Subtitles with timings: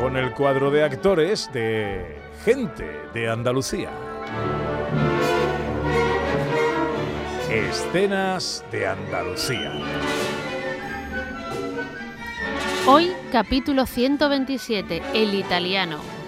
[0.00, 3.90] Con el cuadro de actores de Gente de Andalucía.
[7.50, 9.72] Escenas de Andalucía.
[12.86, 16.19] Hoy, capítulo 127, El italiano.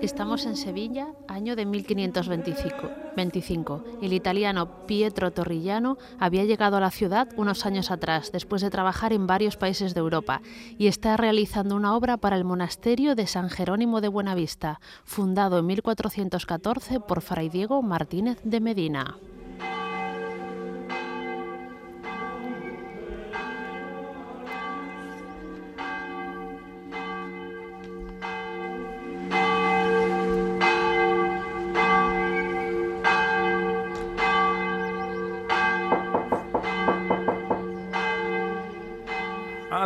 [0.00, 3.84] Estamos en Sevilla, año de 1525.
[4.00, 9.12] El italiano Pietro Torrigliano había llegado a la ciudad unos años atrás, después de trabajar
[9.12, 10.40] en varios países de Europa,
[10.78, 15.66] y está realizando una obra para el monasterio de San Jerónimo de Buenavista, fundado en
[15.66, 19.16] 1414 por Fray Diego Martínez de Medina.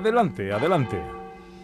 [0.02, 1.00] Adelante, adelante.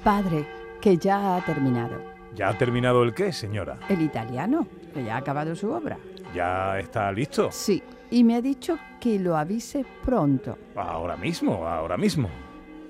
[0.05, 0.47] Padre,
[0.81, 2.01] que ya ha terminado.
[2.37, 3.81] ¿Ya ha terminado el qué, señora?
[3.89, 4.65] El italiano,
[4.95, 5.99] que ya ha acabado su obra.
[6.33, 7.49] ¿Ya está listo?
[7.51, 10.57] Sí, y me ha dicho que lo avise pronto.
[10.77, 12.31] Ahora mismo, ahora mismo.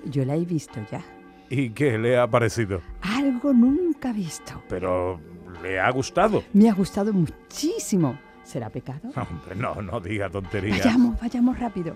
[0.05, 1.01] Yo la he visto ya.
[1.49, 2.81] ¿Y qué le ha parecido?
[3.01, 4.61] Algo nunca visto.
[4.69, 5.19] Pero,
[5.63, 6.43] ¿le ha gustado?
[6.53, 8.19] Me ha gustado muchísimo.
[8.43, 9.09] ¿Será pecado?
[9.15, 10.85] Hombre, no, no diga tonterías.
[10.85, 11.95] Vayamos, vayamos rápido.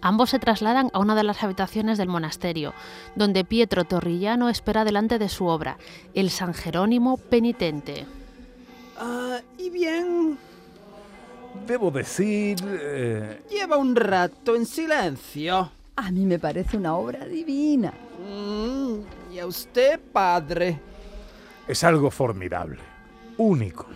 [0.00, 2.72] Ambos se trasladan a una de las habitaciones del monasterio,
[3.14, 5.78] donde Pietro Torrillano espera delante de su obra,
[6.14, 8.06] el San Jerónimo penitente.
[8.98, 10.38] Ah, y bien,
[11.66, 12.58] Debo decir...
[12.64, 15.70] eh, lleva un rato en silencio.
[15.96, 17.92] A mí me parece una obra divina.
[18.26, 20.80] Mm, y a usted, padre.
[21.68, 22.78] es algo formidable,
[23.36, 23.86] único.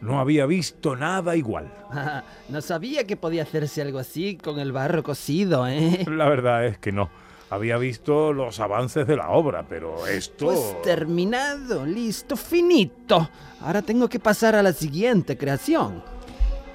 [0.00, 1.72] No había visto nada igual.
[1.90, 6.04] Ah, no sabía que podía hacerse algo así con el barro cocido, ¿eh?
[6.08, 7.10] La verdad es que no.
[7.48, 10.46] Había visto los avances de la obra, pero esto...
[10.46, 13.28] Pues terminado, listo, finito.
[13.60, 16.02] Ahora tengo que pasar a la siguiente creación.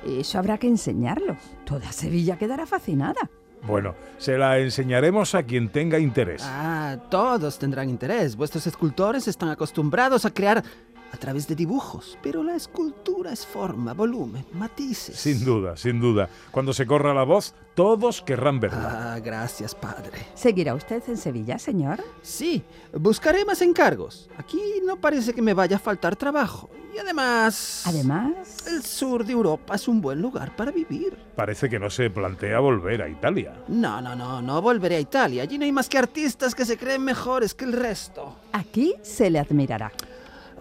[0.06, 1.36] Eso habrá que enseñarlo.
[1.66, 3.30] Toda Sevilla quedará fascinada.
[3.64, 6.42] Bueno, se la enseñaremos a quien tenga interés.
[6.46, 8.36] Ah, todos tendrán interés.
[8.36, 10.64] Vuestros escultores están acostumbrados a crear
[11.14, 15.16] a través de dibujos, pero la escultura es forma, volumen, matices.
[15.18, 16.30] Sin duda, sin duda.
[16.52, 19.14] Cuando se corra la voz, todos querrán verla.
[19.16, 20.20] Ah, gracias, padre.
[20.36, 22.04] ¿Seguirá usted en Sevilla, señor?
[22.22, 22.64] Sí,
[22.94, 24.30] buscaré más encargos.
[24.38, 26.70] Aquí no parece que me vaya a faltar trabajo.
[26.94, 27.84] Y además...
[27.86, 31.18] Además, El sur de Europa es un buen lugar para vivir.
[31.38, 33.64] Parece que no se plantea volver a Italia.
[33.70, 35.44] No, no, no, no volveré a Italia.
[35.44, 38.36] Allí no hay más que artistas que se creen mejores que el resto.
[38.52, 39.92] aquí se le admirará.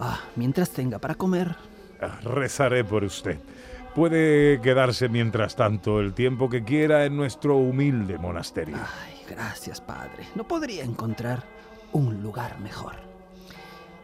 [0.01, 1.55] Ah, mientras tenga para comer.
[2.01, 3.37] Ah, Rezaré por usted.
[3.93, 8.77] Puede quedarse mientras tanto el tiempo que quiera en nuestro humilde monasterio.
[8.77, 10.25] Ay, gracias, padre.
[10.33, 11.43] No podría encontrar
[11.91, 13.11] un lugar mejor.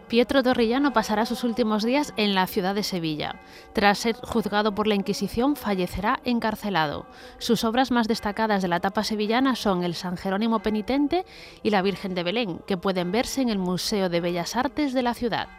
[0.08, 3.42] Pietro Torrillano pasará sus últimos días en la ciudad de Sevilla.
[3.74, 7.08] Tras ser juzgado por la Inquisición, fallecerá encarcelado.
[7.40, 11.26] Sus obras más destacadas de la etapa sevillana son el San Jerónimo Penitente
[11.64, 15.02] y la Virgen de Belén, que pueden verse en el Museo de Bellas Artes de
[15.02, 15.50] la ciudad.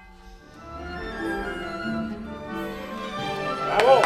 [3.78, 4.02] ¡Bravo!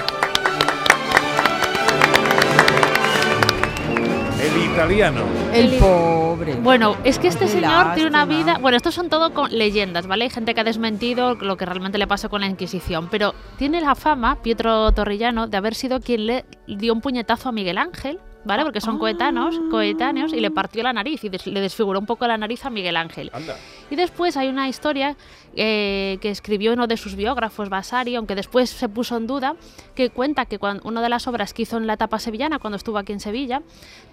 [4.41, 5.21] El italiano.
[5.53, 6.55] El El- pobre.
[6.56, 8.59] Bueno, es que este Qué señor tiene una vida.
[8.61, 10.25] Bueno, estos son todo con leyendas, ¿vale?
[10.25, 13.09] Hay gente que ha desmentido lo que realmente le pasó con la Inquisición.
[13.11, 17.52] Pero tiene la fama, Pietro Torrillano, de haber sido quien le dio un puñetazo a
[17.52, 18.62] Miguel Ángel, ¿vale?
[18.65, 22.27] Porque son coetáneos, coetáneos y le partió la nariz y des- le desfiguró un poco
[22.27, 23.31] la nariz a Miguel Ángel.
[23.33, 23.56] Anda.
[23.91, 25.17] Y después hay una historia
[25.55, 29.55] eh, que escribió uno de sus biógrafos, Vasari, aunque después se puso en duda,
[29.94, 32.77] que cuenta que cuando, una de las obras que hizo en la etapa sevillana, cuando
[32.77, 33.62] estuvo aquí en Sevilla,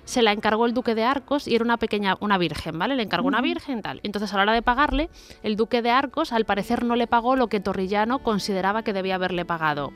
[0.05, 2.95] se la encargó el duque de Arcos y era una pequeña, una virgen, ¿vale?
[2.95, 3.99] Le encargó una virgen tal.
[4.03, 5.09] Entonces a la hora de pagarle,
[5.43, 9.15] el duque de Arcos al parecer no le pagó lo que Torrillano consideraba que debía
[9.15, 9.91] haberle pagado.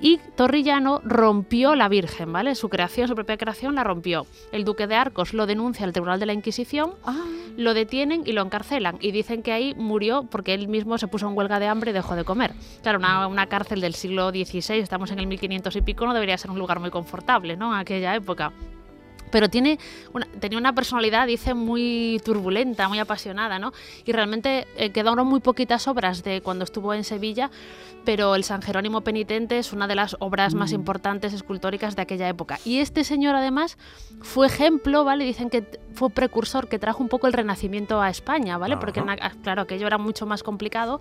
[0.00, 2.54] Y Torrillano rompió la Virgen, ¿vale?
[2.54, 4.26] Su creación, su propia creación la rompió.
[4.52, 7.24] El duque de Arcos lo denuncia al Tribunal de la Inquisición, Ah,
[7.56, 11.28] lo detienen y lo encarcelan y dicen que ahí murió porque él mismo se puso
[11.28, 12.52] en huelga de hambre y dejó de comer.
[12.82, 16.38] Claro, una, una cárcel del siglo XVI, estamos en el 1500 y pico, no debería
[16.38, 17.72] ser un lugar muy confortable, ¿no?
[17.74, 18.52] En aquella época.
[19.28, 19.78] Pero tiene
[20.12, 23.72] una, tenía una personalidad, dice, muy turbulenta, muy apasionada, ¿no?
[24.04, 27.50] Y realmente eh, quedaron muy poquitas obras de cuando estuvo en Sevilla,
[28.04, 32.28] pero el San Jerónimo Penitente es una de las obras más importantes escultóricas de aquella
[32.28, 32.58] época.
[32.64, 33.76] Y este señor, además,
[34.22, 35.24] fue ejemplo, ¿vale?
[35.24, 38.76] Dicen que fue precursor, que trajo un poco el renacimiento a España, ¿vale?
[38.78, 39.26] Porque, en Ajá.
[39.26, 41.00] a- claro, aquello era mucho más complicado.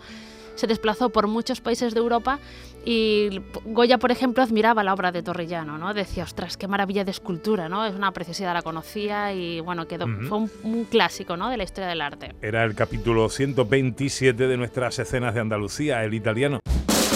[0.58, 2.40] Se desplazó por muchos países de Europa
[2.84, 5.94] y Goya, por ejemplo, admiraba la obra de Torrellano, ¿no?
[5.94, 7.86] Decía, ostras, qué maravilla de escultura, ¿no?
[7.86, 11.50] Es una preciosidad, la conocía y, bueno, quedó, fue un, un clásico, ¿no?
[11.50, 12.34] De la historia del arte.
[12.42, 16.60] Era el capítulo 127 de nuestras escenas de Andalucía, el italiano.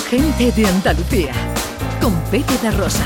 [0.09, 1.33] Gente de Andalucía.
[2.01, 3.05] Con Pepe da Rosa.